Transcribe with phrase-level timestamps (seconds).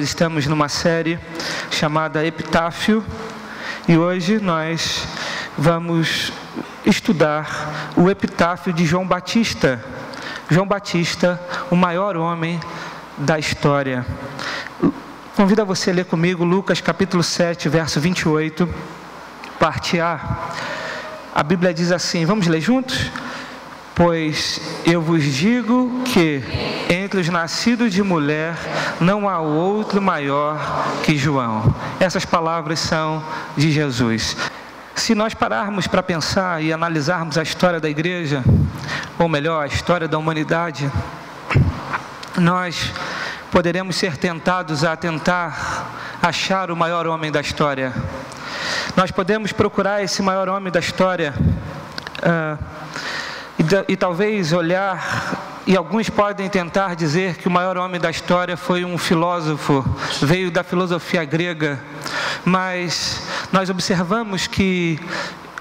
[0.00, 1.18] Nós estamos numa série
[1.70, 3.04] chamada Epitáfio
[3.86, 5.06] e hoje nós
[5.58, 6.32] vamos
[6.86, 9.84] estudar o epitáfio de João Batista.
[10.48, 11.38] João Batista,
[11.70, 12.58] o maior homem
[13.18, 14.06] da história.
[15.36, 18.66] Convido a você a ler comigo Lucas capítulo 7, verso 28,
[19.58, 20.48] parte A.
[21.34, 23.10] A Bíblia diz assim: vamos ler juntos?
[23.94, 26.42] Pois eu vos digo que
[27.10, 28.54] entre os nascidos de mulher
[29.00, 30.56] não há outro maior
[31.02, 31.74] que João.
[31.98, 33.20] Essas palavras são
[33.56, 34.36] de Jesus.
[34.94, 38.44] Se nós pararmos para pensar e analisarmos a história da igreja,
[39.18, 40.88] ou melhor, a história da humanidade,
[42.38, 42.92] nós
[43.50, 47.92] poderemos ser tentados a tentar achar o maior homem da história.
[48.94, 51.34] Nós podemos procurar esse maior homem da história
[52.22, 52.64] uh,
[53.58, 58.56] e, e talvez olhar e alguns podem tentar dizer que o maior homem da história
[58.56, 59.84] foi um filósofo,
[60.22, 61.78] veio da filosofia grega,
[62.44, 64.98] mas nós observamos que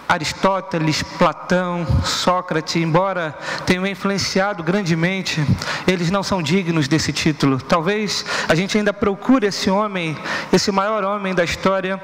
[0.07, 5.45] Aristóteles, Platão, Sócrates, embora tenham influenciado grandemente,
[5.85, 7.61] eles não são dignos desse título.
[7.61, 10.17] Talvez a gente ainda procure esse homem,
[10.51, 12.01] esse maior homem da história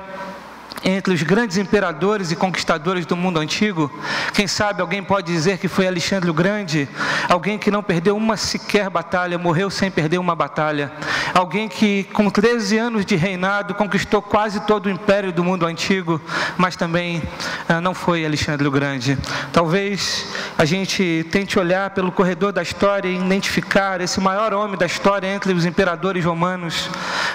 [0.86, 3.92] entre os grandes imperadores e conquistadores do mundo antigo.
[4.34, 6.88] Quem sabe alguém pode dizer que foi Alexandre o Grande,
[7.28, 10.92] alguém que não perdeu uma sequer batalha, morreu sem perder uma batalha,
[11.34, 16.22] alguém que com 13 anos de reinado conquistou quase todo o império do mundo antigo,
[16.56, 17.24] mas também
[17.68, 19.18] ah, não foi Alexandre o Grande.
[19.52, 24.86] Talvez a gente tente olhar pelo corredor da história e identificar esse maior homem da
[24.86, 26.90] história entre os imperadores romanos,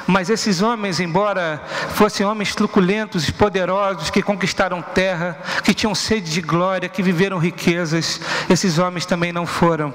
[0.06, 1.60] mas esses homens, embora
[1.94, 8.20] fossem homens truculentos, poderosos que conquistaram terra, que tinham sede de glória, que viveram riquezas,
[8.48, 9.92] esses homens também não foram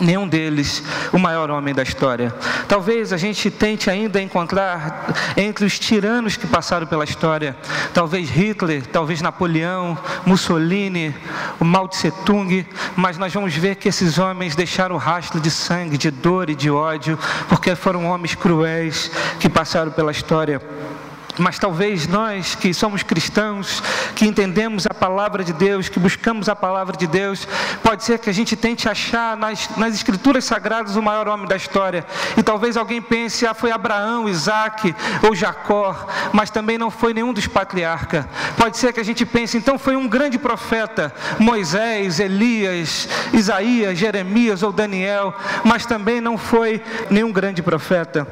[0.00, 0.82] nenhum deles
[1.12, 2.34] o maior homem da história.
[2.66, 7.56] Talvez a gente tente ainda encontrar entre os tiranos que passaram pela história,
[7.92, 11.14] talvez Hitler, talvez Napoleão, Mussolini,
[11.58, 15.98] o Mao Tse Tung, mas nós vamos ver que esses homens deixaram rastro de sangue,
[15.98, 20.60] de dor e de ódio, porque foram homens cruéis que passaram pela história.
[21.38, 23.82] Mas talvez nós que somos cristãos,
[24.14, 27.46] que entendemos a palavra de Deus, que buscamos a palavra de Deus,
[27.82, 31.56] pode ser que a gente tente achar nas, nas escrituras sagradas o maior homem da
[31.56, 32.04] história.
[32.36, 37.32] E talvez alguém pense, ah, foi Abraão, Isaac ou Jacó, mas também não foi nenhum
[37.32, 38.24] dos patriarcas.
[38.56, 44.62] Pode ser que a gente pense, então foi um grande profeta, Moisés, Elias, Isaías, Jeremias
[44.62, 48.26] ou Daniel, mas também não foi nenhum grande profeta.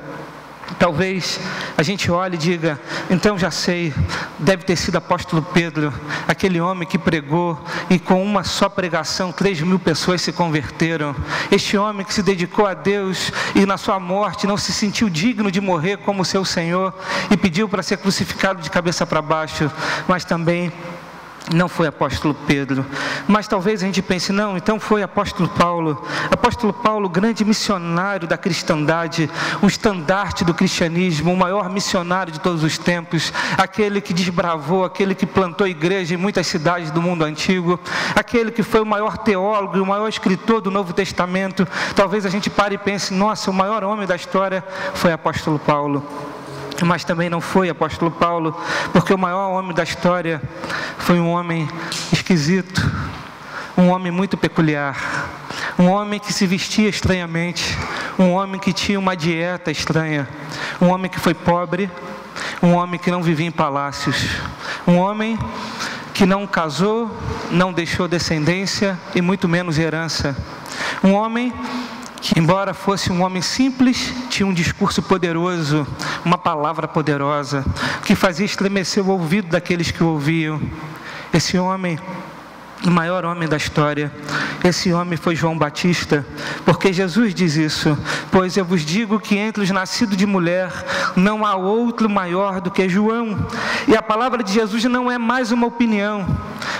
[0.78, 1.40] Talvez
[1.76, 3.92] a gente olhe e diga, então já sei,
[4.38, 5.92] deve ter sido apóstolo Pedro,
[6.26, 7.58] aquele homem que pregou
[7.88, 11.14] e com uma só pregação três mil pessoas se converteram.
[11.50, 15.50] Este homem que se dedicou a Deus e na sua morte não se sentiu digno
[15.50, 16.94] de morrer como seu Senhor
[17.30, 19.70] e pediu para ser crucificado de cabeça para baixo,
[20.06, 20.72] mas também
[21.54, 22.84] não foi apóstolo Pedro,
[23.26, 26.02] mas talvez a gente pense, não, então foi apóstolo Paulo.
[26.30, 29.30] Apóstolo Paulo, grande missionário da cristandade,
[29.62, 35.14] um estandarte do cristianismo, o maior missionário de todos os tempos, aquele que desbravou, aquele
[35.14, 37.78] que plantou igreja em muitas cidades do mundo antigo,
[38.14, 41.66] aquele que foi o maior teólogo e o maior escritor do Novo Testamento.
[41.94, 44.64] Talvez a gente pare e pense, nossa, o maior homem da história
[44.94, 46.27] foi apóstolo Paulo
[46.84, 48.56] mas também não foi apóstolo Paulo,
[48.92, 50.40] porque o maior homem da história
[50.98, 51.68] foi um homem
[52.12, 52.80] esquisito,
[53.76, 54.96] um homem muito peculiar,
[55.78, 57.76] um homem que se vestia estranhamente,
[58.18, 60.28] um homem que tinha uma dieta estranha,
[60.80, 61.90] um homem que foi pobre,
[62.62, 64.26] um homem que não vivia em palácios,
[64.86, 65.38] um homem
[66.12, 67.16] que não casou,
[67.50, 70.36] não deixou descendência e muito menos herança,
[71.02, 71.52] um homem
[72.20, 75.86] que, embora fosse um homem simples, tinha um discurso poderoso,
[76.24, 77.64] uma palavra poderosa,
[78.04, 80.60] que fazia estremecer o ouvido daqueles que o ouviam.
[81.32, 81.98] Esse homem
[82.84, 84.12] o maior homem da história.
[84.62, 86.24] Esse homem foi João Batista,
[86.64, 87.96] porque Jesus diz isso:
[88.30, 90.72] Pois eu vos digo que entre os nascidos de mulher
[91.16, 93.46] não há outro maior do que João.
[93.86, 96.26] E a palavra de Jesus não é mais uma opinião,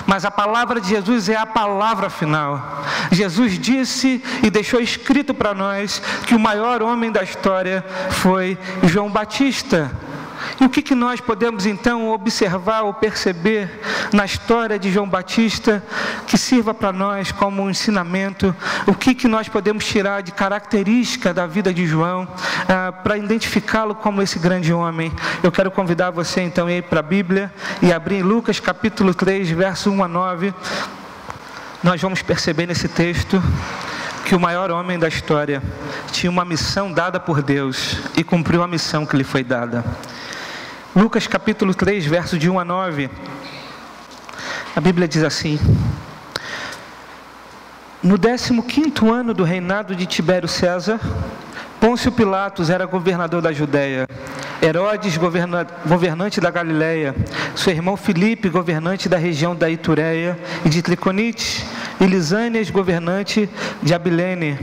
[0.06, 2.84] mas a palavra de Jesus é a palavra final.
[3.10, 9.10] Jesus disse e deixou escrito para nós que o maior homem da história foi João
[9.10, 9.90] Batista.
[10.60, 13.80] E o que, que nós podemos então observar ou perceber
[14.12, 15.82] na história de João Batista
[16.26, 18.54] que sirva para nós como um ensinamento?
[18.86, 22.26] O que, que nós podemos tirar de característica da vida de João
[22.68, 25.12] ah, para identificá-lo como esse grande homem?
[25.42, 29.50] Eu quero convidar você então a ir para a Bíblia e abrir Lucas capítulo 3,
[29.50, 30.54] verso 1 a 9.
[31.82, 33.42] Nós vamos perceber nesse texto
[34.24, 35.62] que o maior homem da história
[36.12, 39.82] tinha uma missão dada por Deus e cumpriu a missão que lhe foi dada.
[40.96, 43.10] Lucas capítulo 3, verso de 1 a 9.
[44.74, 45.58] A Bíblia diz assim:
[48.02, 50.98] No 15 ano do reinado de Tibério César,
[51.78, 54.08] Pôncio Pilatos era governador da Judéia,
[54.60, 57.14] Herodes, governa, governante da Galiléia,
[57.54, 61.64] seu irmão Filipe, governante da região da Itureia e de Triconite,
[62.00, 63.48] e Lisânias, governante
[63.82, 64.58] de Abilene.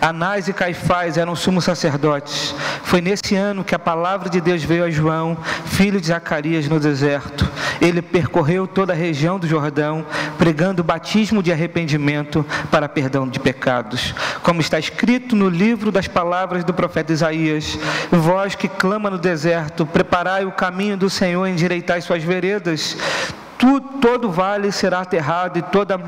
[0.00, 2.54] Anás e Caifás eram sumos sacerdotes.
[2.84, 5.36] Foi nesse ano que a palavra de Deus veio a João,
[5.66, 7.50] filho de Zacarias, no deserto.
[7.80, 10.06] Ele percorreu toda a região do Jordão,
[10.36, 14.14] pregando o batismo de arrependimento para perdão de pecados.
[14.42, 17.78] Como está escrito no livro das palavras do profeta Isaías:
[18.10, 19.37] Vós que clama no deserto,
[19.86, 22.96] preparai o caminho do Senhor, endireitai suas veredas
[23.58, 26.00] tu, todo vale será aterrado e, toda,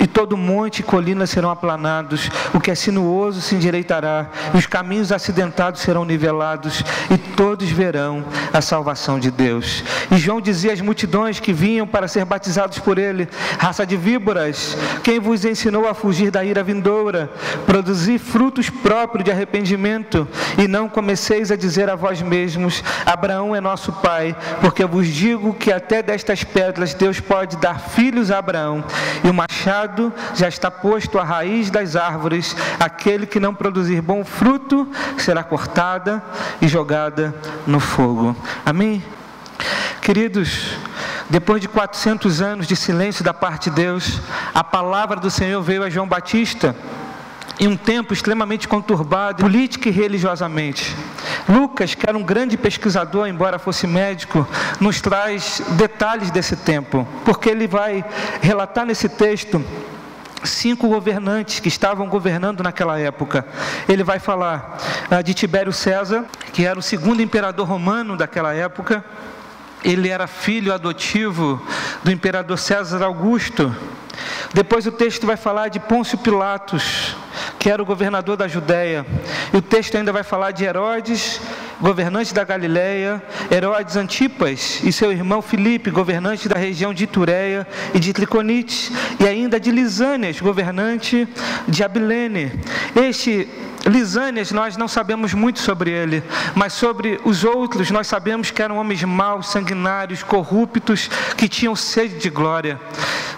[0.00, 2.30] e todo monte e colina serão aplanados.
[2.54, 8.24] O que é sinuoso se endireitará, e os caminhos acidentados serão nivelados, e todos verão
[8.52, 9.82] a salvação de Deus.
[10.10, 14.76] E João dizia às multidões que vinham para ser batizados por ele: raça de víboras,
[15.02, 17.30] quem vos ensinou a fugir da ira vindoura?
[17.66, 23.60] Produzir frutos próprios de arrependimento, e não comeceis a dizer a vós mesmos: Abraão é
[23.60, 28.84] nosso pai, porque vos digo que até destas pedras Deus pode dar filhos a Abraão,
[29.22, 32.56] e o machado já está posto à raiz das árvores.
[32.78, 34.86] Aquele que não produzir bom fruto
[35.16, 36.22] será cortada
[36.60, 37.34] e jogada
[37.66, 38.36] no fogo.
[38.66, 39.02] Amém?
[40.02, 40.76] Queridos,
[41.30, 44.20] depois de 400 anos de silêncio da parte de Deus,
[44.54, 46.76] a palavra do Senhor veio a João Batista
[47.58, 50.94] em um tempo extremamente conturbado, política e religiosamente.
[51.48, 54.46] Lucas, que era um grande pesquisador, embora fosse médico,
[54.80, 58.04] nos traz detalhes desse tempo, porque ele vai
[58.40, 59.64] relatar nesse texto
[60.42, 63.46] cinco governantes que estavam governando naquela época.
[63.88, 64.78] Ele vai falar
[65.10, 69.04] ah, de Tibério César, que era o segundo imperador romano daquela época.
[69.82, 71.60] Ele era filho adotivo
[72.02, 73.74] do imperador César Augusto.
[74.52, 77.16] Depois o texto vai falar de Pôncio Pilatos,
[77.58, 79.06] que era o governador da Judéia.
[79.52, 81.40] E o texto ainda vai falar de Herodes,
[81.80, 88.00] governante da Galiléia, Herodes Antipas e seu irmão Filipe, governante da região de Itureia e
[88.00, 91.28] de Triconite, e ainda de Lisânias, governante
[91.68, 92.52] de Abilene.
[92.94, 93.48] Este
[93.86, 96.22] Lisânias, nós não sabemos muito sobre ele,
[96.54, 102.18] mas sobre os outros, nós sabemos que eram homens maus, sanguinários, corruptos, que tinham sede
[102.18, 102.80] de glória.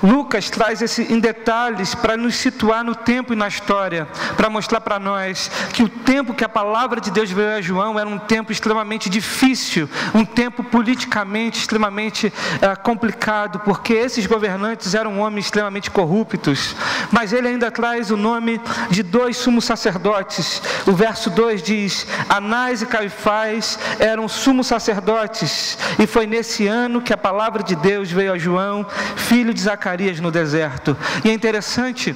[0.02, 4.06] Lucas traz esse em detalhes para nos situar no tempo e na história,
[4.36, 7.98] para mostrar para nós que o tempo que a palavra de Deus veio a João
[7.98, 15.18] era um tempo extremamente difícil, um tempo politicamente extremamente uh, complicado, porque esses governantes eram
[15.18, 16.76] homens extremamente corruptos.
[17.10, 18.60] Mas ele ainda traz o nome
[18.90, 20.62] de dois sumos sacerdotes sacerdotes.
[20.86, 27.12] O verso 2 diz: Anás e Caifás eram sumos sacerdotes, e foi nesse ano que
[27.12, 28.86] a palavra de Deus veio a João,
[29.16, 30.96] filho de Zacarias, no deserto.
[31.24, 32.14] E é interessante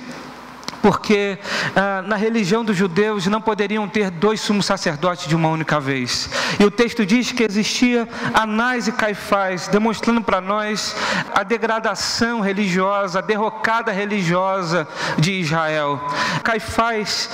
[0.82, 1.38] porque
[1.76, 6.30] ah, na religião dos judeus não poderiam ter dois sumos sacerdotes de uma única vez.
[6.58, 10.96] E o texto diz que existia Anás e Caifás, demonstrando para nós
[11.34, 16.00] a degradação religiosa, a derrocada religiosa de Israel.
[16.42, 17.28] Caifás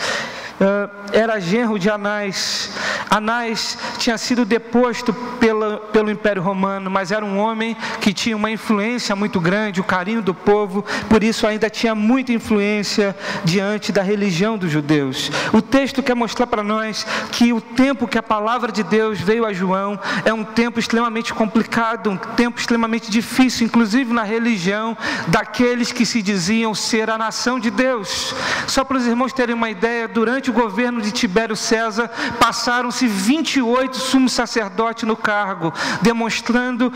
[1.13, 2.71] era genro de Anás.
[3.11, 8.51] Anás tinha sido deposto pela, pelo Império Romano, mas era um homem que tinha uma
[8.51, 14.03] influência muito grande, o carinho do povo, por isso ainda tinha muita influência diante da
[14.03, 15.31] religião dos judeus.
[15.53, 19.47] O texto quer mostrar para nós que o tempo que a palavra de Deus veio
[19.47, 24.97] a João é um tempo extremamente complicado, um tempo extremamente difícil, inclusive na religião
[25.29, 28.35] daqueles que se diziam ser a nação de Deus.
[28.67, 33.07] Só para os irmãos terem uma ideia, durante durante o governo de Tibério César, passaram-se
[33.07, 35.73] 28 sumos sacerdotes no cargo,
[36.03, 36.93] demonstrando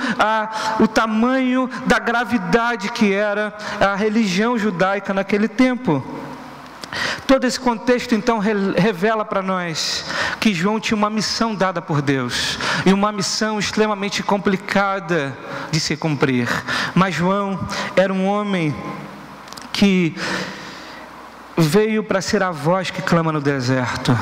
[0.78, 6.04] o tamanho da gravidade que era a religião judaica naquele tempo.
[7.26, 10.04] Todo esse contexto então revela para nós
[10.40, 15.36] que João tinha uma missão dada por Deus e uma missão extremamente complicada
[15.70, 16.48] de se cumprir.
[16.94, 18.74] Mas João era um homem
[19.72, 20.16] que
[21.60, 24.16] veio para ser a voz que clama no deserto.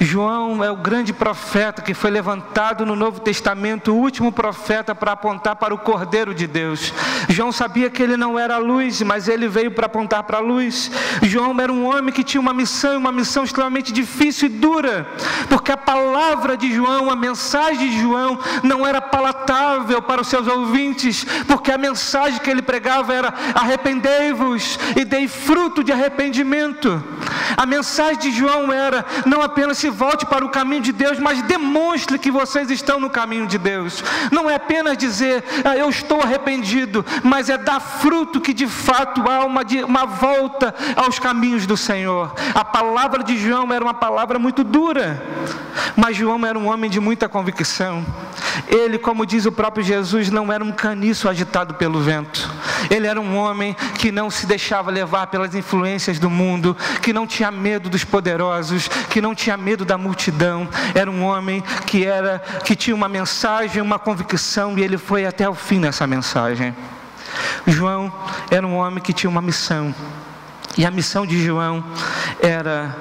[0.00, 5.12] João é o grande profeta que foi levantado no Novo Testamento, o último profeta para
[5.12, 6.92] apontar para o Cordeiro de Deus.
[7.28, 10.40] João sabia que ele não era a luz, mas ele veio para apontar para a
[10.40, 10.90] luz.
[11.22, 15.06] João era um homem que tinha uma missão, uma missão extremamente difícil e dura,
[15.48, 20.46] porque a palavra de João, a mensagem de João, não era palatável para os seus
[20.46, 27.02] ouvintes, porque a mensagem que ele pregava era: arrependei-vos e dei fruto de arrependimento.
[27.56, 31.42] A mensagem de João era: não apenas se volte para o caminho de Deus, mas
[31.42, 34.02] demonstre que vocês estão no caminho de Deus.
[34.30, 39.22] Não é apenas dizer, ah, eu estou arrependido, mas é dar fruto que de fato
[39.30, 42.34] há uma, uma volta aos caminhos do Senhor.
[42.54, 45.22] A palavra de João era uma palavra muito dura,
[45.96, 48.04] mas João era um homem de muita convicção.
[48.68, 52.50] Ele, como diz o próprio Jesus, não era um caniço agitado pelo vento.
[52.90, 57.26] Ele era um homem que não se deixava levar pelas influências do mundo, que não
[57.26, 60.68] tinha medo dos poderosos, que não tinha medo da multidão.
[60.94, 65.48] Era um homem que era que tinha uma mensagem, uma convicção e ele foi até
[65.48, 66.74] o fim nessa mensagem.
[67.66, 68.12] João
[68.50, 69.94] era um homem que tinha uma missão.
[70.76, 71.84] E a missão de João
[72.40, 72.94] era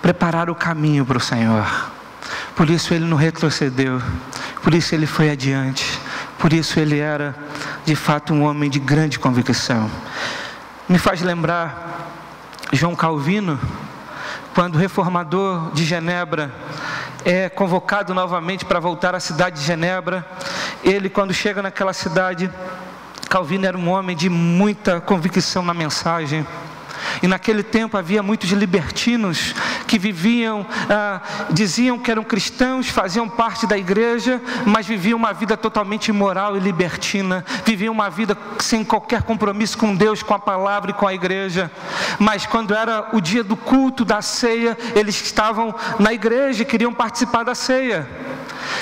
[0.00, 1.92] preparar o caminho para o Senhor.
[2.56, 4.00] Por isso ele não retrocedeu,
[4.62, 5.98] por isso ele foi adiante,
[6.38, 7.34] por isso ele era
[7.84, 9.90] de fato um homem de grande convicção.
[10.88, 12.10] Me faz lembrar
[12.72, 13.58] João Calvino,
[14.54, 16.52] quando o reformador de Genebra
[17.24, 20.26] é convocado novamente para voltar à cidade de Genebra,
[20.84, 22.50] ele, quando chega naquela cidade,
[23.28, 26.46] Calvino era um homem de muita convicção na mensagem.
[27.22, 29.54] E naquele tempo havia muitos libertinos
[29.86, 35.56] que viviam, ah, diziam que eram cristãos, faziam parte da igreja, mas viviam uma vida
[35.56, 40.90] totalmente imoral e libertina, viviam uma vida sem qualquer compromisso com Deus, com a palavra
[40.90, 41.70] e com a igreja.
[42.18, 46.92] Mas quando era o dia do culto, da ceia, eles estavam na igreja e queriam
[46.92, 48.08] participar da ceia.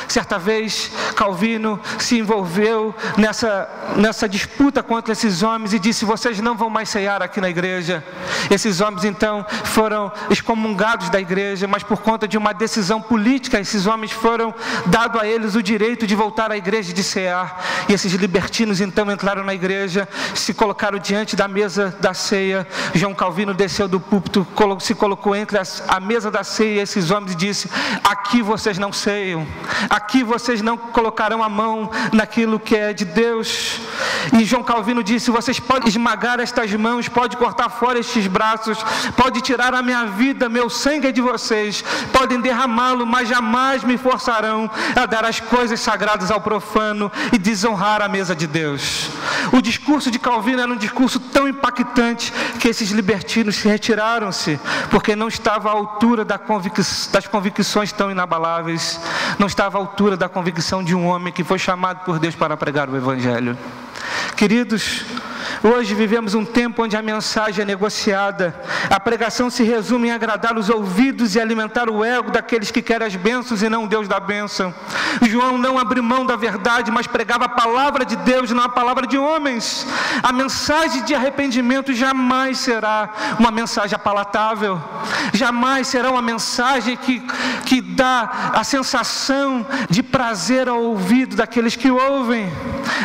[0.09, 6.57] Certa vez, Calvino se envolveu nessa, nessa disputa contra esses homens e disse: Vocês não
[6.57, 8.05] vão mais ceiar aqui na igreja.
[8.51, 13.87] Esses homens então foram excomungados da igreja, mas por conta de uma decisão política, esses
[13.87, 14.55] homens foram
[14.87, 17.63] dado a eles o direito de voltar à igreja de cear.
[17.89, 22.67] E esses libertinos então entraram na igreja, se colocaram diante da mesa da ceia.
[22.95, 24.47] João Calvino desceu do púlpito,
[24.81, 27.71] se colocou entre a mesa da ceia e esses homens e disse:
[28.05, 29.47] Aqui vocês não ceiam,
[29.91, 33.81] aqui vocês não colocarão a mão naquilo que é de Deus.
[34.39, 38.79] E João Calvino disse: Vocês podem esmagar estas mãos, pode cortar fora estes braços,
[39.17, 41.83] pode tirar a minha vida, meu sangue é de vocês,
[42.13, 48.01] podem derramá-lo, mas jamais me forçarão a dar as coisas sagradas ao profano e desonrar
[48.01, 49.09] a mesa de Deus.
[49.53, 55.17] O discurso de Calvino era um discurso tão impactante que esses libertinos se retiraram-se, porque
[55.17, 59.01] não estava à altura das convicções tão inabaláveis,
[59.39, 62.89] não estava altura da convicção de um homem que foi chamado por Deus para pregar
[62.89, 63.57] o Evangelho.
[64.37, 65.05] Queridos,
[65.63, 68.59] Hoje vivemos um tempo onde a mensagem é negociada.
[68.89, 73.07] A pregação se resume em agradar os ouvidos e alimentar o ego daqueles que querem
[73.07, 74.75] as bênçãos e não Deus da bênção.
[75.21, 79.07] João não abriu mão da verdade, mas pregava a palavra de Deus, não a palavra
[79.07, 79.87] de homens.
[80.23, 84.81] A mensagem de arrependimento jamais será uma mensagem apalatável,
[85.35, 87.21] jamais será uma mensagem que,
[87.67, 92.51] que dá a sensação de prazer ao ouvido daqueles que ouvem.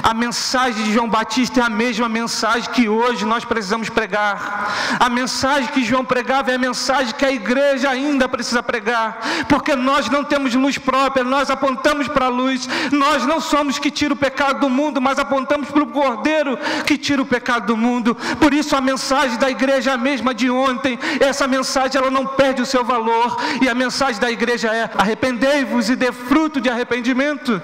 [0.01, 4.97] A mensagem de João Batista é a mesma mensagem mensagem que hoje nós precisamos pregar.
[4.99, 9.75] A mensagem que João pregava é a mensagem que a igreja ainda precisa pregar, porque
[9.75, 12.69] nós não temos luz própria, nós apontamos para a luz.
[12.91, 16.99] Nós não somos que tira o pecado do mundo, mas apontamos para o Cordeiro que
[16.99, 18.15] tira o pecado do mundo.
[18.39, 20.99] Por isso a mensagem da igreja é a mesma de ontem.
[21.19, 25.89] Essa mensagem ela não perde o seu valor e a mensagem da igreja é: arrependei-vos
[25.89, 27.59] e dê fruto de arrependimento.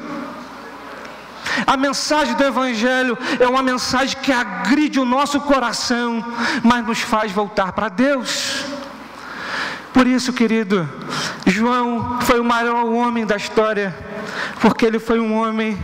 [1.66, 6.24] A mensagem do Evangelho é uma mensagem que agride o nosso coração,
[6.64, 8.66] mas nos faz voltar para Deus.
[9.94, 10.90] Por isso, querido,
[11.46, 13.96] João foi o maior homem da história,
[14.62, 15.78] porque ele foi um homem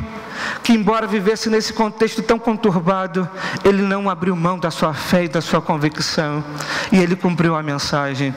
[0.64, 3.30] que, embora vivesse nesse contexto tão conturbado,
[3.64, 6.44] ele não abriu mão da sua fé e da sua convicção,
[6.92, 8.34] e ele cumpriu a mensagem.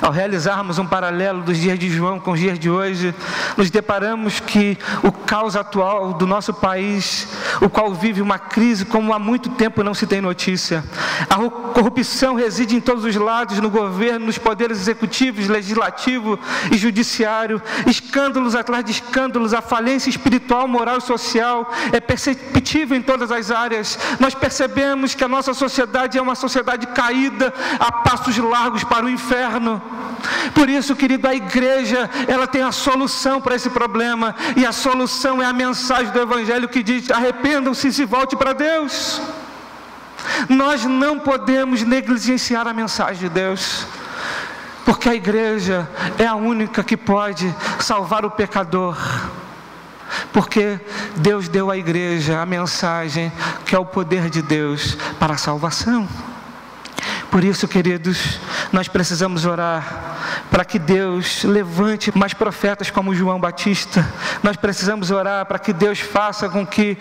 [0.00, 3.14] Ao realizarmos um paralelo dos dias de João com os dias de hoje,
[3.56, 7.28] nos deparamos que o caos atual do nosso país,
[7.60, 10.84] o qual vive uma crise como há muito tempo não se tem notícia.
[11.28, 11.36] A
[11.72, 16.38] corrupção reside em todos os lados, no governo, nos poderes executivos, legislativo
[16.70, 17.60] e judiciário.
[17.86, 23.50] Escândalos atrás de escândalos, a falência espiritual, moral e social é perceptível em todas as
[23.50, 23.98] áreas.
[24.20, 29.10] Nós percebemos que a nossa sociedade é uma sociedade caída a passos largos para o
[29.10, 29.82] inferno.
[30.54, 35.42] Por isso, querido, a igreja, ela tem a solução para esse problema, e a solução
[35.42, 39.20] é a mensagem do Evangelho que diz: arrependam-se e se volte para Deus.
[40.48, 43.86] Nós não podemos negligenciar a mensagem de Deus,
[44.84, 45.88] porque a igreja
[46.18, 48.96] é a única que pode salvar o pecador.
[50.32, 50.80] Porque
[51.16, 53.32] Deus deu à igreja a mensagem
[53.64, 56.08] que é o poder de Deus para a salvação.
[57.36, 58.40] Por isso, queridos,
[58.72, 60.16] nós precisamos orar
[60.50, 64.10] para que Deus levante mais profetas como João Batista.
[64.42, 66.96] Nós precisamos orar para que Deus faça com que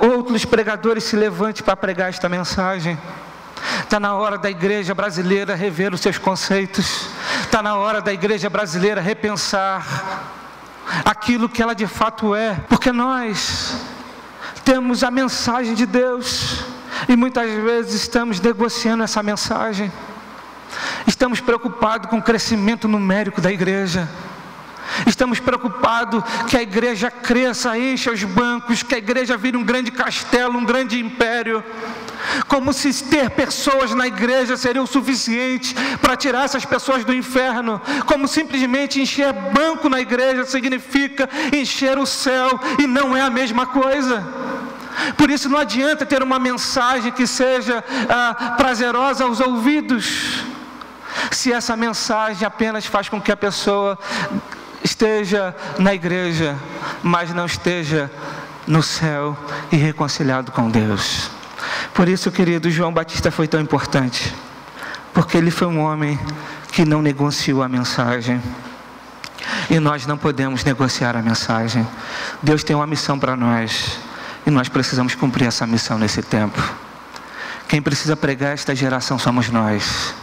[0.00, 2.98] uh, outros pregadores se levantem para pregar esta mensagem.
[3.82, 7.10] Está na hora da igreja brasileira rever os seus conceitos.
[7.42, 10.24] Está na hora da igreja brasileira repensar
[11.04, 12.54] aquilo que ela de fato é.
[12.66, 13.76] Porque nós
[14.64, 16.69] temos a mensagem de Deus
[17.08, 19.90] e muitas vezes estamos negociando essa mensagem.
[21.06, 24.08] Estamos preocupados com o crescimento numérico da igreja.
[25.06, 29.90] Estamos preocupados que a igreja cresça, encha os bancos, que a igreja vire um grande
[29.90, 31.62] castelo, um grande império.
[32.48, 37.80] Como se ter pessoas na igreja seria o suficiente para tirar essas pessoas do inferno.
[38.06, 43.66] Como simplesmente encher banco na igreja significa encher o céu e não é a mesma
[43.66, 44.26] coisa.
[45.16, 50.44] Por isso não adianta ter uma mensagem que seja ah, prazerosa aos ouvidos,
[51.30, 53.98] se essa mensagem apenas faz com que a pessoa
[54.82, 56.56] esteja na igreja,
[57.02, 58.10] mas não esteja
[58.66, 59.36] no céu
[59.70, 61.30] e reconciliado com Deus.
[61.92, 64.34] Por isso, querido, João Batista foi tão importante,
[65.12, 66.18] porque ele foi um homem
[66.72, 68.40] que não negociou a mensagem.
[69.68, 71.86] E nós não podemos negociar a mensagem.
[72.42, 73.98] Deus tem uma missão para nós.
[74.46, 76.60] E nós precisamos cumprir essa missão nesse tempo.
[77.68, 80.14] Quem precisa pregar esta geração somos nós.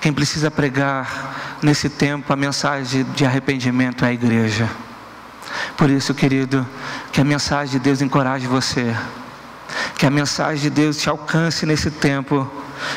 [0.00, 4.68] Quem precisa pregar nesse tempo a mensagem de arrependimento é a igreja.
[5.76, 6.66] Por isso, querido,
[7.12, 8.94] que a mensagem de Deus encoraje você.
[9.96, 12.50] Que a mensagem de Deus te alcance nesse tempo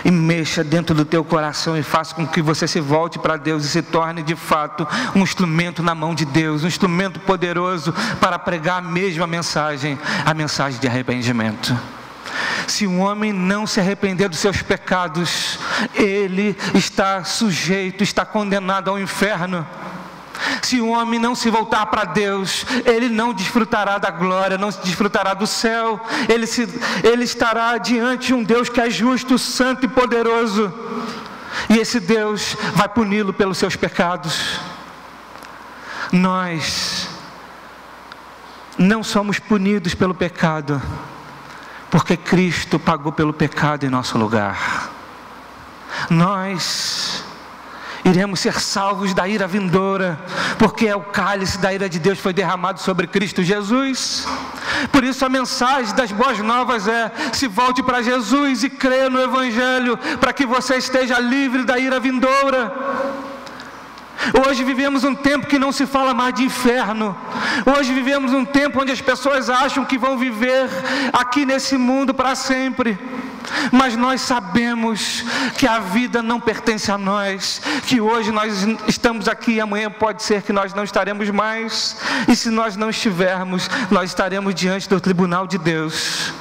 [0.03, 3.65] e mexa dentro do teu coração e faça com que você se volte para Deus
[3.65, 8.37] e se torne de fato um instrumento na mão de Deus, um instrumento poderoso para
[8.37, 11.75] pregar a mesma mensagem, a mensagem de arrependimento.
[12.67, 15.57] Se um homem não se arrepender dos seus pecados,
[15.95, 19.65] ele está sujeito, está condenado ao inferno.
[20.61, 25.33] Se o homem não se voltar para Deus, ele não desfrutará da glória, não desfrutará
[25.33, 26.67] do céu, ele, se,
[27.03, 30.73] ele estará diante de um Deus que é justo, santo e poderoso,
[31.69, 34.59] e esse Deus vai puni-lo pelos seus pecados.
[36.11, 37.07] Nós
[38.77, 40.81] não somos punidos pelo pecado,
[41.91, 44.89] porque Cristo pagou pelo pecado em nosso lugar.
[46.09, 47.08] Nós
[48.09, 50.19] iremos ser salvos da ira vindoura,
[50.57, 54.27] porque é o cálice da ira de Deus foi derramado sobre Cristo Jesus.
[54.91, 59.21] Por isso a mensagem das boas novas é: se volte para Jesus e creia no
[59.21, 62.73] Evangelho, para que você esteja livre da ira vindoura.
[64.45, 67.15] Hoje vivemos um tempo que não se fala mais de inferno.
[67.77, 70.69] Hoje vivemos um tempo onde as pessoas acham que vão viver
[71.13, 72.99] aqui nesse mundo para sempre.
[73.71, 75.23] Mas nós sabemos
[75.57, 80.23] que a vida não pertence a nós, que hoje nós estamos aqui e amanhã pode
[80.23, 84.99] ser que nós não estaremos mais, e se nós não estivermos, nós estaremos diante do
[84.99, 86.33] tribunal de Deus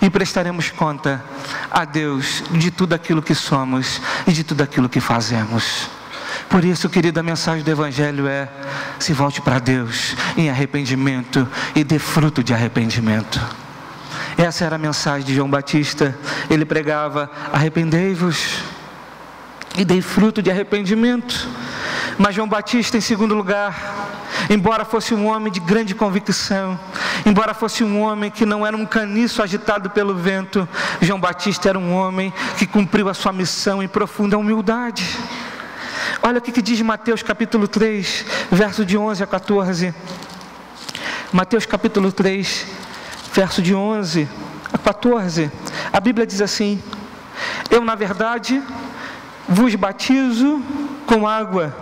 [0.00, 1.24] e prestaremos conta
[1.70, 5.88] a Deus de tudo aquilo que somos e de tudo aquilo que fazemos.
[6.48, 8.48] Por isso, querida, a mensagem do Evangelho é:
[8.98, 13.40] se volte para Deus em arrependimento e dê fruto de arrependimento.
[14.38, 16.16] Essa era a mensagem de João Batista.
[16.48, 18.62] Ele pregava: arrependei-vos
[19.76, 21.48] e dei fruto de arrependimento.
[22.16, 24.08] Mas João Batista, em segundo lugar,
[24.48, 26.78] embora fosse um homem de grande convicção,
[27.26, 30.68] embora fosse um homem que não era um caniço agitado pelo vento,
[31.00, 35.18] João Batista era um homem que cumpriu a sua missão em profunda humildade.
[36.22, 39.92] Olha o que, que diz Mateus capítulo 3, verso de 11 a 14.
[41.32, 42.66] Mateus capítulo 3,
[43.32, 44.28] verso de 11
[44.72, 45.50] a 14,
[45.92, 46.82] a Bíblia diz assim:
[47.70, 48.62] Eu, na verdade,
[49.48, 50.62] vos batizo
[51.06, 51.74] com água,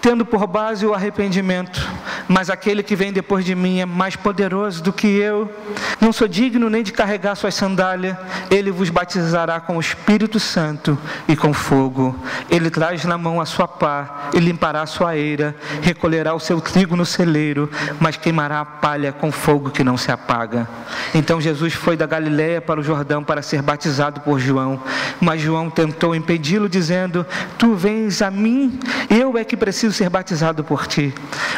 [0.00, 1.80] tendo por base o arrependimento
[2.32, 5.52] mas aquele que vem depois de mim é mais poderoso do que eu.
[6.00, 8.16] Não sou digno nem de carregar suas sandálias.
[8.50, 12.16] Ele vos batizará com o Espírito Santo e com fogo.
[12.48, 16.58] Ele traz na mão a sua pá e limpará a sua eira, recolherá o seu
[16.58, 20.66] trigo no celeiro, mas queimará a palha com fogo que não se apaga.
[21.14, 24.82] Então Jesus foi da Galiléia para o Jordão para ser batizado por João,
[25.20, 27.26] mas João tentou impedi-lo dizendo:
[27.58, 31.14] Tu vens a mim, eu é que preciso ser batizado por ti.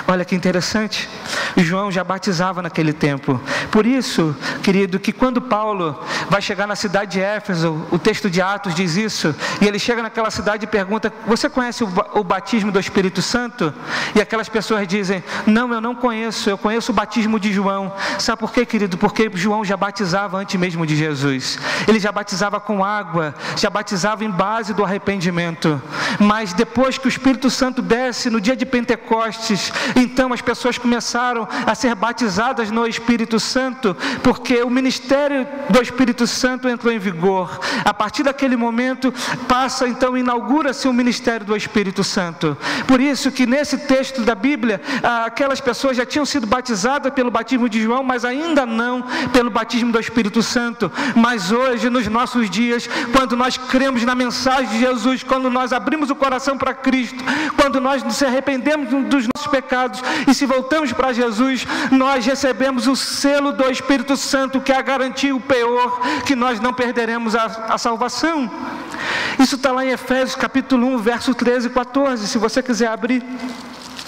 [0.08, 1.08] Olha que interessante interessante.
[1.56, 3.40] João já batizava naquele tempo.
[3.70, 8.40] Por isso, querido, que quando Paulo vai chegar na cidade de Éfeso, o texto de
[8.40, 12.80] Atos diz isso, e ele chega naquela cidade e pergunta: Você conhece o batismo do
[12.80, 13.72] Espírito Santo?
[14.14, 17.92] E aquelas pessoas dizem: Não, eu não conheço, eu conheço o batismo de João.
[18.18, 18.96] Sabe por quê, querido?
[18.96, 21.58] Porque João já batizava antes mesmo de Jesus.
[21.88, 25.80] Ele já batizava com água, já batizava em base do arrependimento.
[26.18, 31.48] Mas depois que o Espírito Santo desce no dia de Pentecostes, então as pessoas começaram
[31.66, 37.60] a ser batizadas no Espírito Santo, porque o ministério do Espírito Santo entrou em vigor.
[37.84, 39.12] A partir daquele momento,
[39.48, 42.56] passa então, inaugura-se o ministério do Espírito Santo.
[42.86, 44.80] Por isso que nesse texto da Bíblia,
[45.26, 49.92] aquelas pessoas já tinham sido batizadas pelo batismo de João, mas ainda não pelo batismo
[49.92, 50.90] do Espírito Santo.
[51.16, 56.10] Mas hoje, nos nossos dias, quando nós cremos na mensagem de Jesus, quando nós abrimos
[56.10, 57.22] o coração para Cristo,
[57.56, 62.96] quando nós nos arrependemos dos nossos pecados e se voltamos para Jesus, nós recebemos o
[62.96, 67.44] selo do Espírito Santo, que é a garantia, o peor, que nós não perderemos a,
[67.70, 68.50] a salvação.
[69.38, 72.28] Isso está lá em Efésios capítulo 1, verso 13 e 14.
[72.28, 73.22] Se você quiser abrir,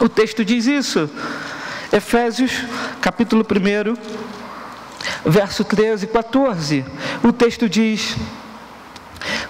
[0.00, 1.10] o texto diz isso.
[1.92, 2.52] Efésios
[3.00, 6.84] capítulo 1, verso 13 e 14.
[7.22, 8.16] O texto diz.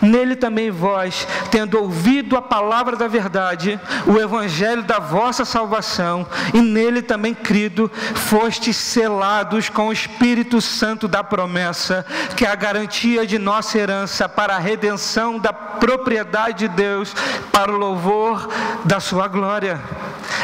[0.00, 6.61] Nele também vós, tendo ouvido a palavra da verdade, o evangelho da vossa salvação, e
[6.61, 12.04] nele também crido, fostes selados com o Espírito Santo da promessa,
[12.37, 17.14] que é a garantia de nossa herança para a redenção da propriedade de Deus,
[17.52, 18.48] para o louvor
[18.85, 19.80] da sua glória.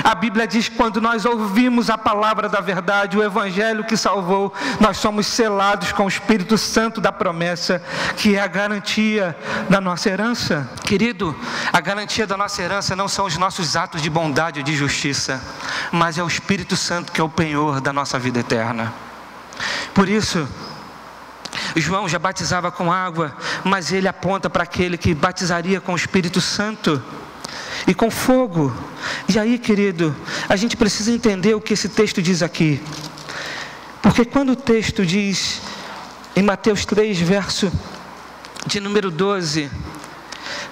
[0.05, 4.53] A Bíblia diz que quando nós ouvimos a palavra da verdade, o evangelho que salvou,
[4.81, 7.83] nós somos selados com o Espírito Santo da promessa,
[8.17, 9.37] que é a garantia
[9.69, 10.71] da nossa herança.
[10.85, 11.37] Querido,
[11.73, 15.43] a garantia da nossa herança não são os nossos atos de bondade ou de justiça,
[15.91, 18.93] mas é o Espírito Santo que é o penhor da nossa vida eterna.
[19.95, 20.49] Por isso,
[21.77, 26.41] João já batizava com água, mas ele aponta para aquele que batizaria com o Espírito
[26.41, 27.03] Santo
[27.87, 28.73] e com fogo.
[29.29, 30.15] E aí, querido,
[30.49, 32.81] a gente precisa entender o que esse texto diz aqui.
[34.01, 35.61] Porque quando o texto diz
[36.35, 37.73] em Mateus 3, verso
[38.67, 39.71] de número 12,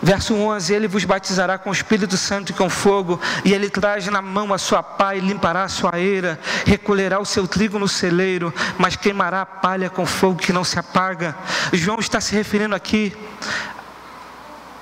[0.02, 4.06] verso 11: Ele vos batizará com o Espírito Santo e com fogo, e ele traz
[4.06, 7.88] na mão a sua pá e limpará a sua eira, recolherá o seu trigo no
[7.88, 11.36] celeiro, mas queimará a palha com fogo que não se apaga.
[11.72, 13.16] João está se referindo aqui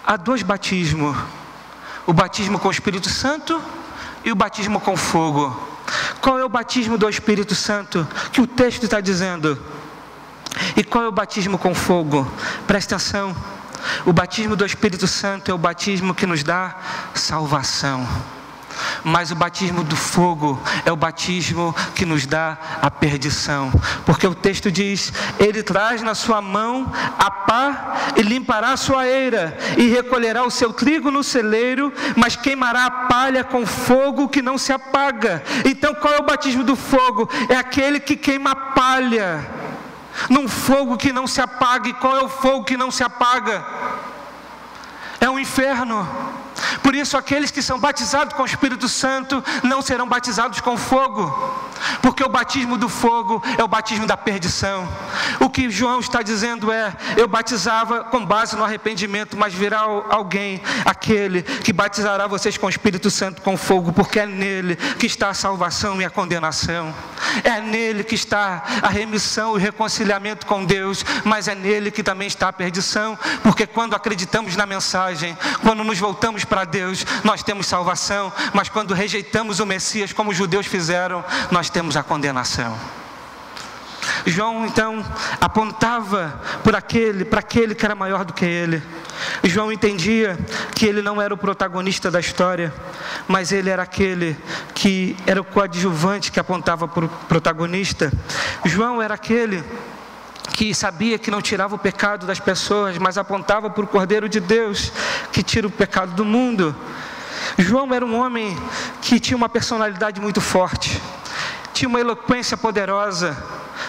[0.06, 1.16] a dois batismos:
[2.08, 3.62] o batismo com o Espírito Santo
[4.24, 5.54] e o batismo com fogo.
[6.22, 9.62] Qual é o batismo do Espírito Santo que o texto está dizendo?
[10.74, 12.26] E qual é o batismo com fogo?
[12.66, 13.36] Presta atenção.
[14.06, 16.78] O batismo do Espírito Santo é o batismo que nos dá
[17.14, 18.08] salvação.
[19.04, 23.70] Mas o batismo do fogo é o batismo que nos dá a perdição.
[24.04, 29.06] Porque o texto diz: Ele traz na sua mão a pá e limpará a sua
[29.06, 34.42] eira, e recolherá o seu trigo no celeiro, mas queimará a palha com fogo que
[34.42, 35.42] não se apaga.
[35.64, 37.28] Então, qual é o batismo do fogo?
[37.48, 39.58] É aquele que queima a palha
[40.28, 41.88] num fogo que não se apaga.
[41.88, 43.64] E qual é o fogo que não se apaga?
[45.20, 46.08] É o inferno.
[46.82, 51.26] Por isso, aqueles que são batizados com o Espírito Santo não serão batizados com fogo,
[52.02, 54.88] porque o batismo do fogo é o batismo da perdição.
[55.40, 60.62] O que João está dizendo é: eu batizava com base no arrependimento, mas virá alguém,
[60.84, 65.30] aquele que batizará vocês com o Espírito Santo com fogo, porque é nele que está
[65.30, 66.94] a salvação e a condenação,
[67.44, 72.02] é nele que está a remissão e o reconciliamento com Deus, mas é nele que
[72.02, 77.42] também está a perdição, porque quando acreditamos na mensagem, quando nos voltamos para Deus, nós
[77.42, 82.78] temos salvação, mas quando rejeitamos o Messias, como os judeus fizeram, nós temos a condenação.
[84.26, 85.04] João então
[85.40, 88.82] apontava por aquele, para aquele que era maior do que ele.
[89.44, 90.38] João entendia
[90.74, 92.72] que ele não era o protagonista da história,
[93.26, 94.36] mas ele era aquele
[94.74, 98.12] que era o coadjuvante que apontava para o protagonista.
[98.64, 99.64] João era aquele
[100.52, 104.40] que sabia que não tirava o pecado das pessoas, mas apontava para o Cordeiro de
[104.40, 104.92] Deus
[105.30, 106.74] que tira o pecado do mundo.
[107.56, 108.56] João era um homem
[109.00, 111.00] que tinha uma personalidade muito forte,
[111.72, 113.36] tinha uma eloquência poderosa,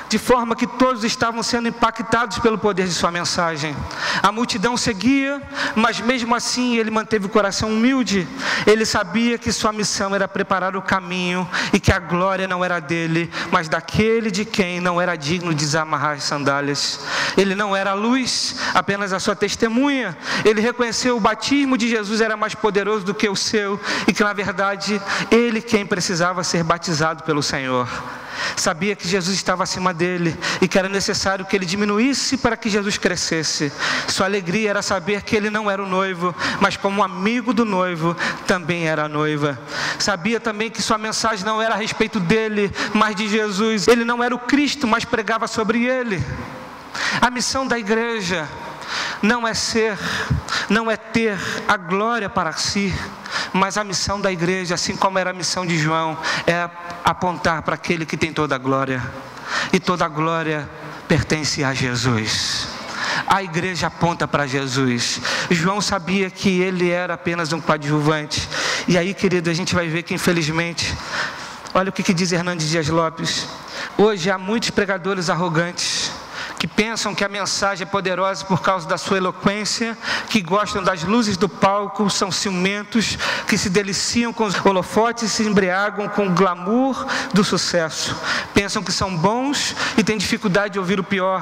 [0.07, 3.75] de forma que todos estavam sendo impactados pelo poder de sua mensagem.
[4.21, 5.41] A multidão seguia,
[5.75, 8.27] mas mesmo assim ele manteve o coração humilde.
[8.65, 12.79] Ele sabia que sua missão era preparar o caminho e que a glória não era
[12.79, 16.99] dele, mas daquele de quem não era digno de desamarrar as sandálias.
[17.37, 20.17] Ele não era a luz, apenas a sua testemunha.
[20.43, 24.23] Ele reconheceu o batismo de Jesus era mais poderoso do que o seu e que
[24.23, 27.87] na verdade ele quem precisava ser batizado pelo Senhor.
[28.55, 32.69] Sabia que Jesus estava acima dele e que era necessário que ele diminuísse para que
[32.69, 33.71] Jesus crescesse.
[34.07, 38.15] Sua alegria era saber que ele não era o noivo, mas como amigo do noivo,
[38.47, 39.59] também era a noiva.
[39.97, 43.87] Sabia também que sua mensagem não era a respeito dele, mas de Jesus.
[43.87, 46.23] Ele não era o Cristo, mas pregava sobre ele.
[47.21, 48.47] A missão da igreja
[49.21, 49.97] não é ser,
[50.69, 52.93] não é ter a glória para si,
[53.53, 56.69] mas a missão da igreja, assim como era a missão de João, é
[57.03, 59.01] apontar para aquele que tem toda a glória,
[59.73, 60.69] e toda a glória
[61.07, 62.67] pertence a Jesus.
[63.27, 65.19] A igreja aponta para Jesus.
[65.49, 68.47] João sabia que ele era apenas um coadjuvante.
[68.87, 70.95] E aí, querido, a gente vai ver que infelizmente,
[71.73, 73.47] olha o que, que diz Hernandes Dias Lopes.
[73.97, 76.11] Hoje há muitos pregadores arrogantes
[76.59, 79.97] que pensam que a mensagem é poderosa por causa da sua eloquência,
[80.29, 83.17] que gostam das luzes do palco, são ciumentos,
[83.47, 88.13] que se deliciam com os holofotes e se embriagam com o glamour do sucesso.
[88.53, 91.41] Pensam que são bons e têm dificuldade de ouvir o pior.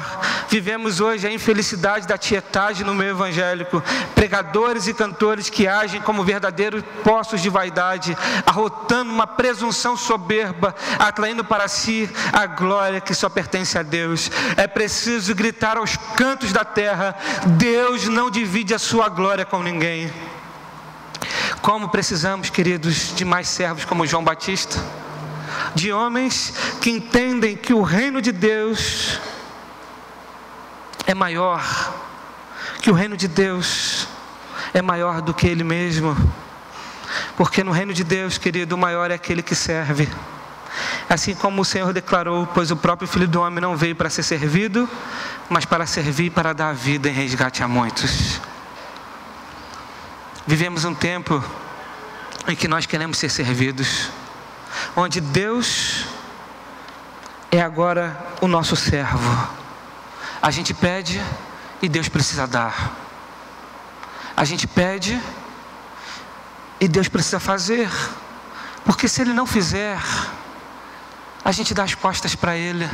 [0.49, 3.83] Vivemos hoje a infelicidade da tietagem no meio evangélico.
[4.13, 11.43] Pregadores e cantores que agem como verdadeiros poços de vaidade, arrotando uma presunção soberba, atraindo
[11.43, 14.29] para si a glória que só pertence a Deus.
[14.55, 17.15] É preciso preciso gritar aos cantos da terra:
[17.57, 20.11] Deus não divide a sua glória com ninguém.
[21.61, 24.77] Como precisamos, queridos, de mais servos como João Batista,
[25.73, 29.17] de homens que entendem que o reino de Deus
[31.05, 31.63] é maior,
[32.81, 34.09] que o reino de Deus
[34.73, 36.17] é maior do que Ele mesmo,
[37.37, 40.09] porque no reino de Deus, querido, o maior é aquele que serve.
[41.09, 44.23] Assim como o Senhor declarou, pois o próprio Filho do Homem não veio para ser
[44.23, 44.89] servido,
[45.49, 48.41] mas para servir e para dar vida em resgate a muitos.
[50.45, 51.43] Vivemos um tempo
[52.47, 54.09] em que nós queremos ser servidos,
[54.95, 56.05] onde Deus
[57.51, 59.49] é agora o nosso servo.
[60.41, 61.21] A gente pede
[61.81, 62.93] e Deus precisa dar.
[64.35, 65.19] A gente pede
[66.79, 67.89] e Deus precisa fazer.
[68.85, 69.99] Porque se Ele não fizer,
[71.47, 72.89] a gente dá as costas para Ele,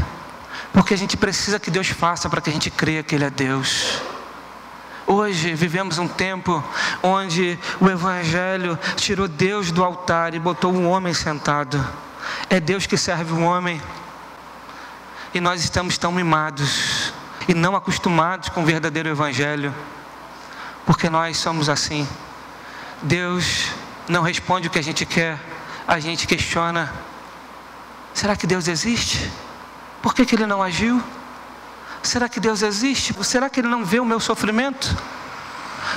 [0.72, 3.30] porque a gente precisa que Deus faça para que a gente creia que Ele é
[3.32, 4.00] Deus.
[5.08, 6.63] Hoje vivemos um tempo
[7.02, 11.84] onde o Evangelho tirou Deus do altar e botou um homem sentado.
[12.48, 13.82] É Deus que serve o homem.
[15.34, 17.12] E nós estamos tão mimados
[17.48, 19.74] e não acostumados com o verdadeiro Evangelho,
[20.86, 22.08] porque nós somos assim.
[23.02, 23.72] Deus
[24.08, 25.39] não responde o que a gente quer,
[25.88, 27.12] a gente questiona.
[28.13, 29.32] Será que Deus existe?
[30.02, 31.02] Por que, que Ele não agiu?
[32.02, 33.13] Será que Deus existe?
[33.23, 34.95] Será que Ele não vê o meu sofrimento?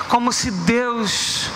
[0.09, 1.51] Como se Deus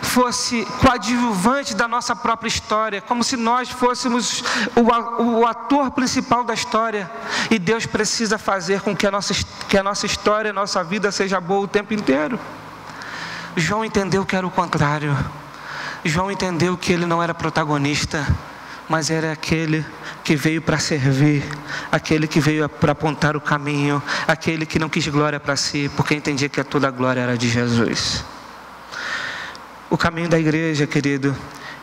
[0.00, 4.42] fosse coadjuvante da nossa própria história, como se nós fôssemos
[4.74, 7.10] o, ator principal da história,
[7.50, 9.34] e Deus precisa fazer com que a, nossa,
[9.68, 12.38] que a nossa história, a nossa vida seja boa o tempo inteiro.
[13.56, 15.16] João entendeu que era o contrário.
[16.04, 18.26] João entendeu que ele não era protagonista,
[18.88, 19.84] mas era aquele
[20.28, 21.42] que veio para servir,
[21.90, 26.14] aquele que veio para apontar o caminho, aquele que não quis glória para si, porque
[26.14, 28.22] entendia que toda a glória era de Jesus.
[29.88, 31.34] O caminho da igreja, querido,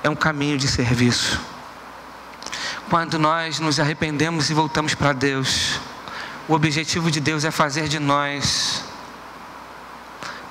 [0.04, 1.42] é um caminho de serviço.
[2.88, 5.80] Quando nós nos arrependemos e voltamos para Deus,
[6.48, 8.84] o objetivo de Deus é fazer de nós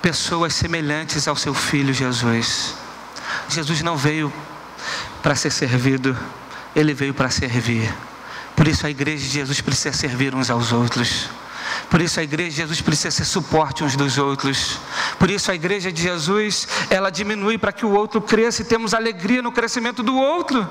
[0.02, 2.74] pessoas semelhantes ao seu filho Jesus.
[3.48, 4.32] Jesus não veio
[5.22, 6.18] para ser servido,
[6.74, 7.92] ele veio para servir.
[8.56, 11.28] Por isso a igreja de Jesus precisa servir uns aos outros.
[11.90, 14.78] Por isso a igreja de Jesus precisa ser suporte uns dos outros.
[15.18, 18.94] Por isso a igreja de Jesus, ela diminui para que o outro cresça e temos
[18.94, 20.68] alegria no crescimento do outro.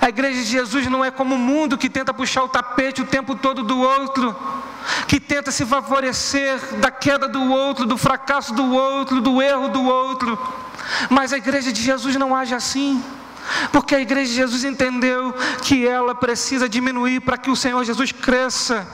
[0.00, 3.06] A igreja de Jesus não é como o mundo que tenta puxar o tapete o
[3.06, 4.34] tempo todo do outro,
[5.06, 9.82] que tenta se favorecer da queda do outro, do fracasso do outro, do erro do
[9.82, 10.38] outro.
[11.10, 13.02] Mas a igreja de Jesus não age assim.
[13.72, 18.12] Porque a igreja de Jesus entendeu que ela precisa diminuir para que o Senhor Jesus
[18.12, 18.86] cresça.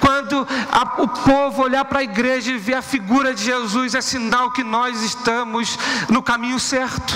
[0.00, 4.00] Quando a, o povo olhar para a igreja e ver a figura de Jesus, é
[4.00, 7.14] sinal que nós estamos no caminho certo.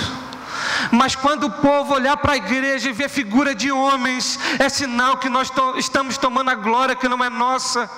[0.91, 5.17] Mas quando o povo olhar para a igreja e ver figura de homens, é sinal
[5.17, 7.91] que nós to estamos tomando a glória que não é nossa,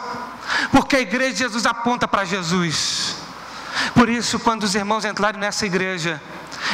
[0.71, 3.17] porque a igreja de Jesus aponta para Jesus.
[3.95, 6.21] Por isso, quando os irmãos entrarem nessa igreja,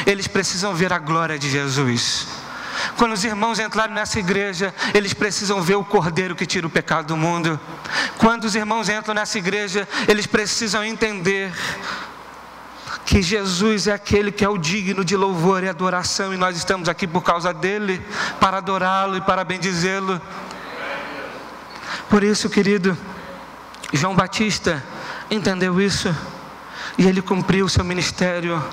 [0.05, 2.27] eles precisam ver a glória de Jesus.
[2.97, 7.07] Quando os irmãos entrarem nessa igreja, eles precisam ver o Cordeiro que tira o pecado
[7.07, 7.59] do mundo.
[8.17, 11.53] Quando os irmãos entram nessa igreja, eles precisam entender
[13.05, 16.87] que Jesus é aquele que é o digno de louvor e adoração, e nós estamos
[16.87, 18.01] aqui por causa dele,
[18.39, 20.21] para adorá-lo e para bendizê-lo.
[22.09, 22.97] Por isso, querido,
[23.93, 24.83] João Batista
[25.29, 26.15] entendeu isso
[26.97, 28.63] e ele cumpriu o seu ministério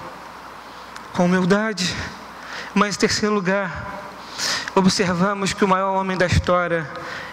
[1.18, 1.96] com humildade.
[2.72, 4.04] Mas, em terceiro lugar,
[4.72, 6.88] observamos que o maior homem da história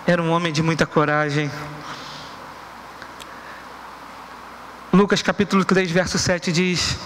[0.08, 1.52] era um homem de muita coragem.
[4.92, 6.98] Lucas capítulo 3, verso 7 diz: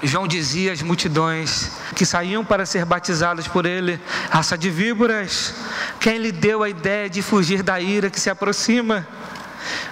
[0.00, 4.00] João dizia às multidões que saíam para ser batizadas por ele,
[4.30, 5.52] raça de víboras,
[5.98, 9.04] quem lhe deu a ideia de fugir da ira que se aproxima?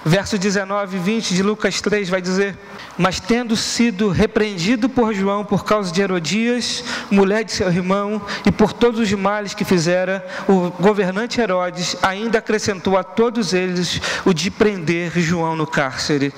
[0.05, 2.57] Verso 19 e 20 de Lucas 3 vai dizer:
[2.97, 8.51] Mas tendo sido repreendido por João por causa de Herodias, mulher de seu irmão, e
[8.51, 14.33] por todos os males que fizera, o governante Herodes ainda acrescentou a todos eles o
[14.33, 16.33] de prender João no cárcere.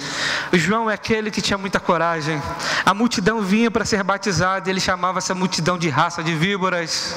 [0.54, 2.42] João é aquele que tinha muita coragem.
[2.86, 7.16] A multidão vinha para ser batizada, e ele chamava essa multidão de raça de víboras.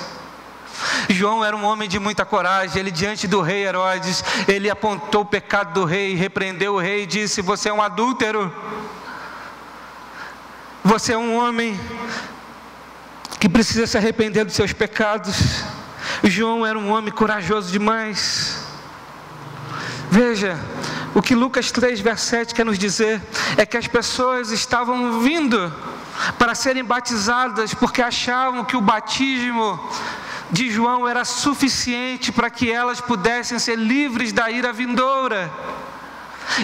[1.09, 2.79] João era um homem de muita coragem.
[2.79, 7.07] Ele, diante do rei Herodes, ele apontou o pecado do rei, repreendeu o rei e
[7.07, 8.53] disse: Você é um adúltero.
[10.83, 11.79] Você é um homem
[13.41, 15.65] que precisa se arrepender dos seus pecados.
[16.23, 18.59] João era um homem corajoso demais.
[20.11, 20.59] Veja,
[21.15, 23.21] o que Lucas 3, verso 7 quer nos dizer
[23.57, 25.73] é que as pessoas estavam vindo
[26.39, 29.79] para serem batizadas porque achavam que o batismo
[30.55, 35.51] de João era suficiente para que elas pudessem ser livres da ira vindoura.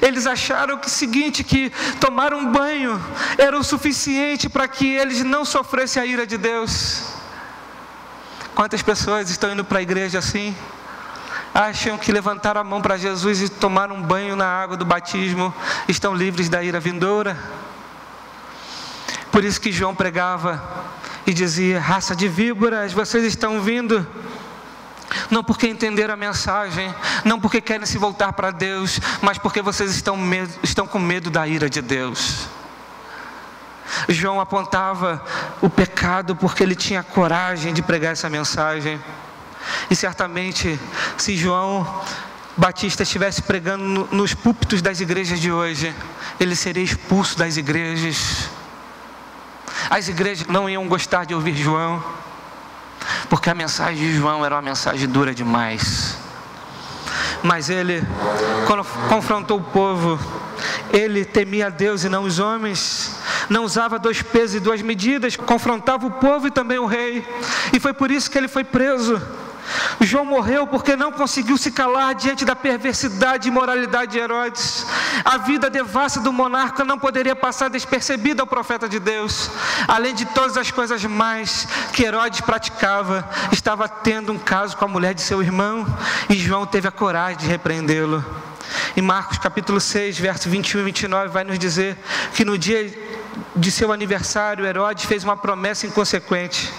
[0.01, 3.03] Eles acharam que o seguinte, que tomar um banho
[3.37, 7.03] era o suficiente para que eles não sofressem a ira de Deus.
[8.55, 10.55] Quantas pessoas estão indo para a igreja assim?
[11.53, 15.53] Acham que levantar a mão para Jesus e tomar um banho na água do batismo
[15.89, 17.37] estão livres da ira vindoura?
[19.33, 20.63] Por isso que João pregava
[21.27, 24.07] e dizia: raça de víboras, vocês estão vindo.
[25.31, 29.91] Não porque entenderam a mensagem, não porque querem se voltar para Deus, mas porque vocês
[29.91, 32.49] estão, medo, estão com medo da ira de Deus.
[34.09, 35.23] João apontava
[35.61, 39.01] o pecado porque ele tinha coragem de pregar essa mensagem.
[39.91, 40.79] E certamente,
[41.19, 42.03] se João
[42.57, 45.95] Batista estivesse pregando nos púlpitos das igrejas de hoje,
[46.39, 48.49] ele seria expulso das igrejas
[49.89, 52.03] as igrejas não iam gostar de ouvir João,
[53.29, 56.19] porque a mensagem de João era uma mensagem dura demais.
[57.43, 58.03] Mas ele,
[58.67, 60.19] quando confrontou o povo,
[60.93, 63.17] ele temia a Deus e não os homens,
[63.49, 67.27] não usava dois pesos e duas medidas, confrontava o povo e também o rei,
[67.73, 69.21] e foi por isso que ele foi preso.
[70.01, 74.87] João morreu porque não conseguiu se calar diante da perversidade e imoralidade de Herodes.
[75.25, 79.51] A vida devassa do monarca não poderia passar despercebida ao profeta de Deus.
[79.87, 84.89] Além de todas as coisas mais que Herodes praticava, estava tendo um caso com a
[84.89, 85.87] mulher de seu irmão
[86.29, 88.25] e João teve a coragem de repreendê-lo.
[88.97, 91.97] Em Marcos capítulo 6, verso 21 e 29, vai nos dizer
[92.35, 93.10] que no dia
[93.55, 96.73] de seu aniversário, Herodes fez uma promessa inconsequente.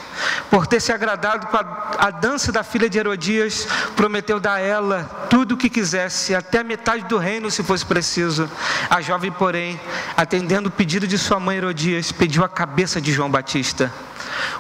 [0.50, 4.60] Por ter se agradado com a, a, dança da filha de Herodias, prometeu dar a
[4.60, 8.50] ela tudo o que quisesse, até a metade do reino, se fosse preciso.
[8.90, 9.80] A jovem, porém,
[10.16, 13.92] atendendo o pedido de sua mãe Herodias, pediu a cabeça de João Batista.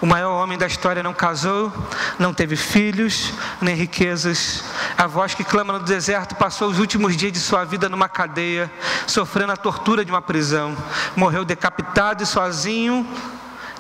[0.02, 1.72] O maior homem da história não casou,
[2.18, 4.64] não teve filhos, nem riquezas.
[4.98, 8.72] A voz que clama no deserto passou os últimos dias de sua vida numa cadeia,
[9.06, 10.76] sofrendo a tortura de uma prisão.
[11.16, 13.08] Morreu decapitado e sozinho,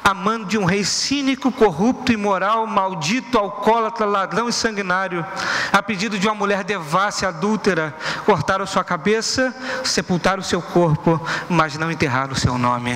[0.03, 5.25] amando de um rei cínico, corrupto, imoral, maldito, alcoólatra, ladrão e sanguinário,
[5.73, 7.95] a pedido de uma mulher devassa e adúltera,
[8.27, 12.95] cortaram sua cabeça, sepultaram seu corpo, mas não enterraram seu nome.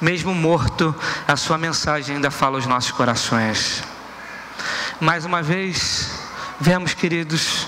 [0.00, 0.94] Mesmo morto,
[1.26, 3.82] a sua mensagem ainda fala aos nossos corações.
[5.00, 6.10] Mais uma vez,
[6.60, 7.66] vemos, queridos,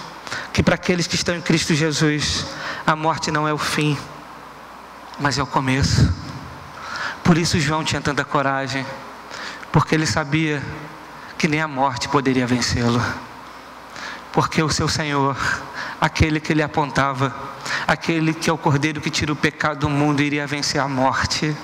[0.53, 2.47] que para aqueles que estão em Cristo Jesus,
[2.87, 3.97] a morte não é o fim,
[5.19, 6.13] mas é o começo.
[7.23, 8.85] Por isso João tinha tanta coragem,
[9.71, 10.63] porque ele sabia
[11.39, 13.03] que nem a morte poderia vencê-lo.
[14.33, 15.37] Porque o seu Senhor,
[16.01, 17.35] aquele que ele apontava,
[17.87, 21.57] aquele que é o cordeiro que tira o pecado do mundo, iria vencer a morte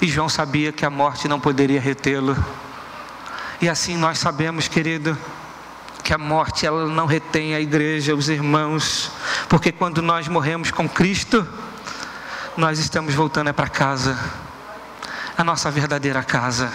[0.00, 2.36] E João sabia que a morte não poderia retê-lo.
[3.60, 5.16] E assim nós sabemos, querido,
[6.02, 9.12] que a morte ela não retém a igreja, os irmãos,
[9.48, 11.46] porque quando nós morremos com Cristo,
[12.56, 14.18] nós estamos voltando para casa,
[15.36, 16.72] a nossa verdadeira casa.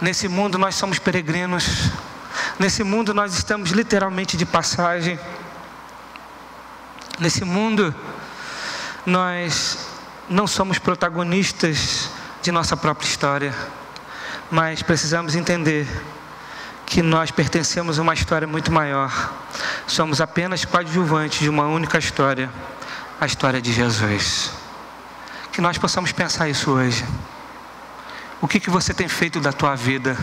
[0.00, 1.90] Nesse mundo nós somos peregrinos,
[2.58, 5.18] nesse mundo nós estamos literalmente de passagem.
[7.18, 7.94] Nesse mundo
[9.06, 9.85] nós
[10.28, 12.10] não somos protagonistas
[12.42, 13.54] de nossa própria história,
[14.50, 15.86] mas precisamos entender
[16.84, 19.32] que nós pertencemos a uma história muito maior.
[19.86, 22.50] Somos apenas coadjuvantes de uma única história,
[23.20, 24.50] a história de Jesus.
[25.52, 27.04] Que nós possamos pensar isso hoje.
[28.40, 30.16] O que, que você tem feito da tua vida?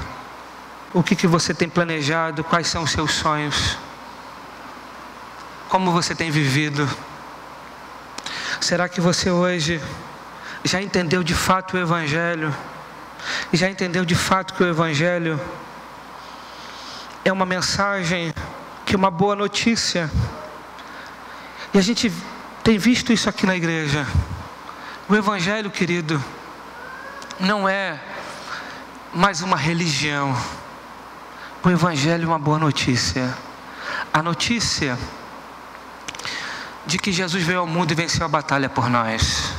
[0.94, 2.44] O que, que você tem planejado?
[2.44, 3.78] Quais são os seus sonhos?
[5.70, 6.88] Como você tem vivido?
[8.64, 9.82] Será que você hoje
[10.64, 12.56] já entendeu de fato o Evangelho?
[13.52, 15.38] Já entendeu de fato que o Evangelho
[17.26, 18.34] é uma mensagem
[18.86, 20.10] que é uma boa notícia.
[21.74, 22.10] E a gente
[22.64, 24.08] tem visto isso aqui na igreja.
[25.10, 26.24] O Evangelho, querido,
[27.42, 28.00] não é
[29.14, 30.34] mais uma religião.
[31.62, 33.38] O Evangelho é uma boa notícia.
[34.14, 34.98] A notícia
[36.86, 39.54] de que Jesus veio ao mundo e venceu a batalha por nós.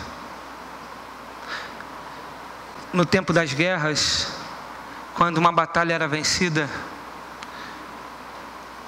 [2.92, 4.28] No tempo das guerras,
[5.14, 6.68] quando uma batalha era vencida,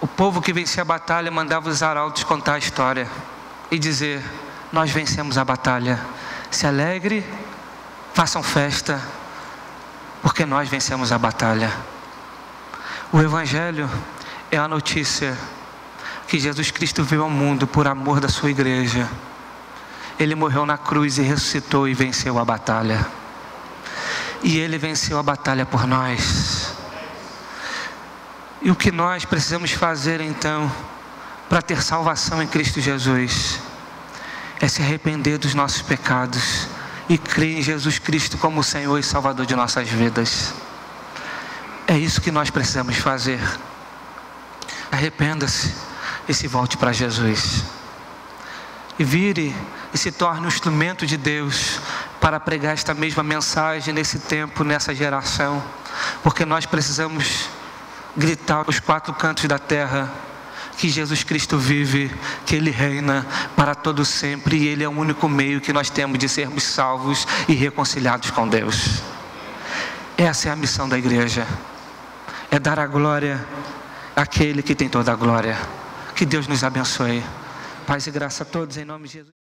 [0.01, 3.09] o povo que vencia a batalha mandava os arautos contar a história
[3.71, 4.23] e dizer:
[4.71, 5.99] Nós vencemos a batalha.
[6.51, 7.27] Se alegre,
[8.15, 9.01] façam festa,
[10.23, 11.73] porque nós vencemos a batalha.
[13.13, 13.91] O Evangelho
[14.51, 15.37] é a notícia
[16.27, 19.09] que Jesus Cristo veio ao mundo por amor da sua igreja.
[20.19, 23.07] Ele morreu na cruz e ressuscitou e venceu a batalha.
[24.43, 26.75] E ele venceu a batalha por nós.
[28.61, 30.71] E o que nós precisamos fazer então,
[31.49, 33.61] para ter salvação em Cristo Jesus,
[34.61, 36.67] é se arrepender dos nossos pecados
[37.09, 40.55] e crer em Jesus Cristo como Senhor e Salvador de nossas vidas.
[41.87, 43.41] É isso que nós precisamos fazer.
[44.91, 45.86] Arrependa-se
[46.29, 47.65] e se volte para Jesus.
[48.99, 49.55] E vire
[49.93, 51.81] e se torne um instrumento de Deus
[52.21, 55.63] para pregar esta mesma mensagem nesse tempo, nessa geração,
[56.23, 57.49] porque nós precisamos
[58.17, 60.11] gritar aos quatro cantos da terra
[60.77, 62.15] que Jesus Cristo vive,
[62.45, 66.19] que Ele reina para todo sempre e Ele é o único meio que nós temos
[66.19, 69.03] de sermos salvos e reconciliados com Deus.
[70.19, 71.47] Essa é a missão da igreja,
[72.51, 73.45] é dar a glória
[74.15, 75.59] àquele que tem toda a glória.
[76.17, 77.23] Que Deus nos abençoe.
[77.87, 79.36] Paz e graça a todos em nome de Jesus.